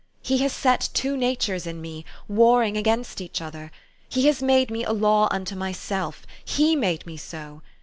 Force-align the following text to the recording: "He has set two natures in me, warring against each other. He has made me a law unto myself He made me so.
"He 0.23 0.39
has 0.39 0.51
set 0.51 0.89
two 0.95 1.15
natures 1.15 1.67
in 1.67 1.79
me, 1.79 2.05
warring 2.27 2.75
against 2.75 3.21
each 3.21 3.39
other. 3.39 3.71
He 4.09 4.25
has 4.25 4.41
made 4.41 4.71
me 4.71 4.83
a 4.83 4.91
law 4.93 5.27
unto 5.29 5.55
myself 5.55 6.25
He 6.43 6.75
made 6.75 7.05
me 7.05 7.17
so. 7.17 7.61